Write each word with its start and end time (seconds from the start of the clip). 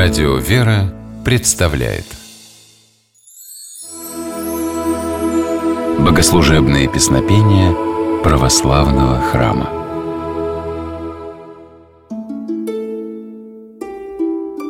Радио 0.00 0.36
«Вера» 0.36 0.94
представляет 1.24 2.04
Богослужебные 5.98 6.86
песнопения 6.86 7.74
православного 8.22 9.20
храма 9.20 9.68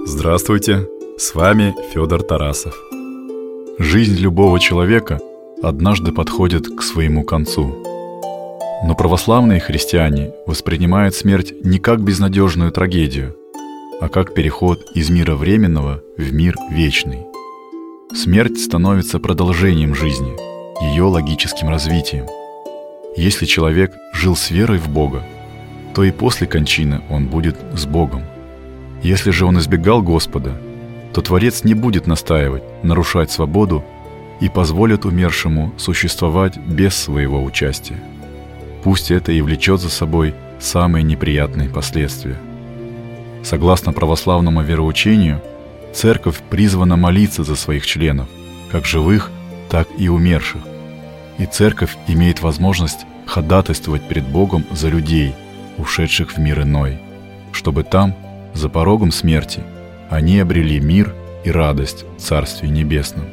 Здравствуйте! 0.06 0.88
С 1.18 1.34
вами 1.34 1.74
Федор 1.92 2.22
Тарасов. 2.22 2.74
Жизнь 3.78 4.18
любого 4.18 4.58
человека 4.58 5.20
однажды 5.62 6.10
подходит 6.12 6.68
к 6.74 6.80
своему 6.80 7.22
концу. 7.22 7.66
Но 8.82 8.94
православные 8.96 9.60
христиане 9.60 10.32
воспринимают 10.46 11.14
смерть 11.14 11.52
не 11.62 11.78
как 11.78 12.00
безнадежную 12.00 12.72
трагедию, 12.72 13.36
а 14.00 14.08
как 14.08 14.32
переход 14.32 14.90
из 14.94 15.10
мира 15.10 15.34
временного 15.34 16.02
в 16.16 16.32
мир 16.32 16.54
вечный. 16.70 17.26
Смерть 18.14 18.58
становится 18.58 19.18
продолжением 19.18 19.94
жизни, 19.94 20.36
ее 20.92 21.04
логическим 21.04 21.68
развитием. 21.68 22.26
Если 23.16 23.44
человек 23.44 23.92
жил 24.12 24.36
с 24.36 24.50
верой 24.50 24.78
в 24.78 24.88
Бога, 24.88 25.24
то 25.94 26.04
и 26.04 26.12
после 26.12 26.46
кончины 26.46 27.00
он 27.10 27.26
будет 27.26 27.56
с 27.74 27.86
Богом. 27.86 28.22
Если 29.02 29.30
же 29.32 29.44
он 29.46 29.58
избегал 29.58 30.00
Господа, 30.00 30.56
то 31.12 31.20
Творец 31.20 31.64
не 31.64 31.74
будет 31.74 32.06
настаивать, 32.06 32.62
нарушать 32.84 33.32
свободу 33.32 33.84
и 34.40 34.48
позволит 34.48 35.04
умершему 35.04 35.72
существовать 35.76 36.56
без 36.56 36.94
своего 36.94 37.42
участия. 37.42 37.98
Пусть 38.84 39.10
это 39.10 39.32
и 39.32 39.40
влечет 39.40 39.80
за 39.80 39.90
собой 39.90 40.34
самые 40.60 41.02
неприятные 41.02 41.68
последствия– 41.68 42.36
Согласно 43.42 43.92
православному 43.92 44.62
вероучению, 44.62 45.40
церковь 45.92 46.40
призвана 46.50 46.96
молиться 46.96 47.44
за 47.44 47.56
своих 47.56 47.86
членов, 47.86 48.28
как 48.70 48.84
живых, 48.84 49.30
так 49.70 49.88
и 49.96 50.08
умерших. 50.08 50.62
И 51.38 51.46
церковь 51.46 51.96
имеет 52.06 52.42
возможность 52.42 53.06
ходатайствовать 53.26 54.02
перед 54.08 54.26
Богом 54.26 54.64
за 54.70 54.88
людей, 54.88 55.34
ушедших 55.76 56.32
в 56.32 56.38
мир 56.38 56.62
иной, 56.62 56.98
чтобы 57.52 57.84
там, 57.84 58.14
за 58.54 58.68
порогом 58.68 59.12
смерти, 59.12 59.62
они 60.10 60.40
обрели 60.40 60.80
мир 60.80 61.14
и 61.44 61.50
радость 61.50 62.04
в 62.16 62.20
Царстве 62.20 62.68
Небесном. 62.68 63.26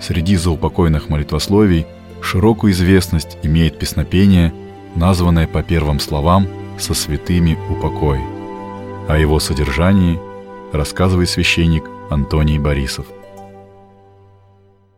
Среди 0.00 0.36
заупокойных 0.36 1.08
молитвословий 1.08 1.86
широкую 2.22 2.72
известность 2.72 3.36
имеет 3.42 3.78
песнопение, 3.78 4.52
названное 4.94 5.46
по 5.46 5.62
первым 5.62 6.00
словам 6.00 6.46
«со 6.78 6.94
святыми 6.94 7.58
упокой». 7.68 8.37
О 9.08 9.16
его 9.16 9.40
содержании 9.40 10.20
рассказывает 10.70 11.30
священник 11.30 11.84
Антоний 12.10 12.58
Борисов. 12.58 13.06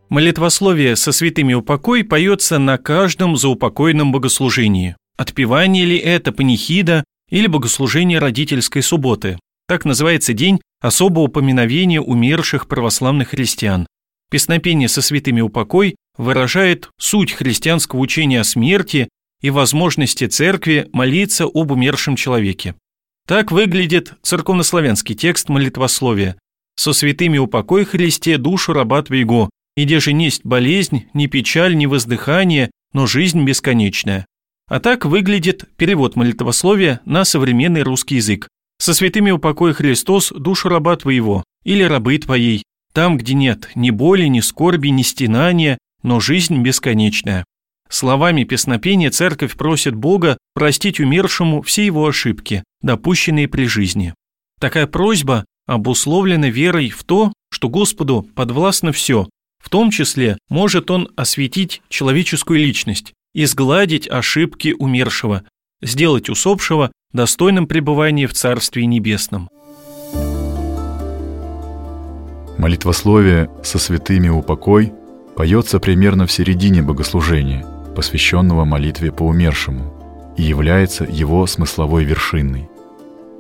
Молитвословие 0.09 0.97
со 0.97 1.13
святыми 1.13 1.55
упокой 1.55 2.03
поется 2.03 2.59
на 2.59 2.77
каждом 2.77 3.37
заупокойном 3.37 4.11
богослужении. 4.11 4.97
Отпевание 5.17 5.85
ли 5.85 5.97
это, 5.97 6.33
панихида 6.33 7.05
или 7.31 7.47
богослужение 7.47 8.19
родительской 8.19 8.83
субботы. 8.83 9.39
Так 9.69 9.85
называется 9.85 10.33
день 10.33 10.61
особого 10.81 11.25
упоминовения 11.27 12.01
умерших 12.01 12.67
православных 12.67 13.29
христиан. 13.29 13.87
Песнопение 14.29 14.89
со 14.89 15.03
святыми 15.03 15.41
упокой 15.41 15.95
выражает 16.19 16.91
суть 16.99 17.31
христианского 17.31 18.01
учения 18.01 18.41
о 18.41 18.45
смерти 18.45 19.09
и 19.41 19.51
возможности 19.51 20.27
церкви 20.27 20.89
молиться 20.93 21.45
об 21.45 21.71
умершем 21.71 22.17
человеке. 22.17 22.75
Так 23.31 23.53
выглядит 23.53 24.15
церковнославянский 24.23 25.15
текст 25.15 25.49
молитвословия. 25.49 26.35
«Со 26.75 26.93
святыми 26.93 27.39
упокой 27.39 27.85
Христе 27.85 28.39
душу 28.39 28.73
раба 28.73 29.01
твоего, 29.03 29.51
и 29.77 29.85
где 29.85 30.01
же 30.01 30.13
несть 30.13 30.45
болезнь, 30.45 31.05
ни 31.15 31.29
печаль, 31.29 31.77
ни 31.77 31.87
воздыхание, 31.87 32.73
но 32.93 33.07
жизнь 33.07 33.45
бесконечная». 33.45 34.27
А 34.67 34.81
так 34.81 35.05
выглядит 35.05 35.69
перевод 35.77 36.17
молитвословия 36.17 37.03
на 37.05 37.25
современный 37.25 37.83
русский 37.83 38.17
язык. 38.17 38.49
«Со 38.79 38.95
святыми 38.95 39.31
упокой 39.31 39.75
Христос 39.75 40.33
душу 40.37 40.69
раба 40.69 40.97
твоего, 40.97 41.45
или 41.63 41.85
рабы 41.85 42.19
твоей, 42.19 42.65
там, 42.93 43.17
где 43.17 43.35
нет 43.35 43.71
ни 43.77 43.91
боли, 43.91 44.25
ни 44.25 44.41
скорби, 44.41 44.89
ни 44.89 45.03
стенания, 45.03 45.79
но 46.03 46.19
жизнь 46.19 46.61
бесконечная». 46.63 47.45
Словами 47.91 48.45
песнопения 48.45 49.11
церковь 49.11 49.57
просит 49.57 49.97
Бога 49.97 50.39
простить 50.55 51.01
умершему 51.01 51.61
все 51.61 51.85
его 51.85 52.07
ошибки, 52.07 52.63
допущенные 52.83 53.49
при 53.49 53.65
жизни. 53.67 54.15
Такая 54.61 54.87
просьба 54.87 55.45
обусловлена 55.67 56.51
верой 56.51 56.91
в 56.91 57.03
то, 57.03 57.33
что 57.51 57.69
Господу 57.69 58.25
подвластно 58.37 58.93
все, 58.93 59.29
в 59.61 59.69
том 59.69 59.91
числе 59.91 60.39
может 60.49 60.91
Он 60.93 61.09
осветить 61.17 61.83
человеческую 61.89 62.61
личность, 62.61 63.13
изгладить 63.35 64.09
ошибки 64.09 64.75
умершего, 64.79 65.43
сделать 65.83 66.29
усопшего 66.29 66.93
достойным 67.13 67.67
пребывания 67.67 68.29
в 68.29 68.35
Царстве 68.35 68.87
Небесном. 68.87 69.49
Молитвословие 72.57 73.51
«Со 73.65 73.81
святыми 73.81 74.29
упокой» 74.29 74.93
поется 75.35 75.81
примерно 75.81 76.27
в 76.27 76.33
середине 76.33 76.83
богослужения– 76.83 77.67
посвященного 77.95 78.65
молитве 78.65 79.13
по 79.13 79.25
умершему, 79.25 80.35
и 80.37 80.43
является 80.43 81.05
его 81.05 81.47
смысловой 81.47 82.05
вершиной. 82.05 82.69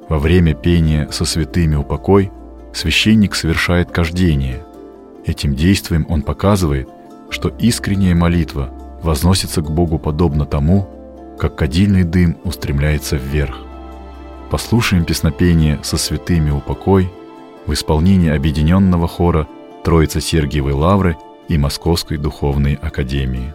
Во 0.08 0.18
время 0.18 0.54
пения 0.54 1.08
со 1.10 1.24
святыми 1.24 1.76
упокой 1.76 2.30
священник 2.72 3.34
совершает 3.34 3.90
кождение. 3.90 4.62
Этим 5.24 5.54
действием 5.54 6.06
он 6.08 6.22
показывает, 6.22 6.88
что 7.30 7.48
искренняя 7.60 8.14
молитва 8.14 8.70
возносится 9.02 9.62
к 9.62 9.70
Богу 9.70 9.98
подобно 9.98 10.46
тому, 10.46 10.88
как 11.38 11.56
кадильный 11.56 12.04
дым 12.04 12.36
устремляется 12.44 13.16
вверх. 13.16 13.56
Послушаем 14.50 15.04
песнопение 15.04 15.78
со 15.82 15.96
святыми 15.96 16.50
упокой 16.50 17.08
в 17.66 17.72
исполнении 17.72 18.30
объединенного 18.30 19.06
хора 19.06 19.46
Троицы 19.84 20.20
Сергиевой 20.20 20.72
Лавры 20.72 21.16
и 21.48 21.56
Московской 21.56 22.18
Духовной 22.18 22.74
Академии. 22.74 23.54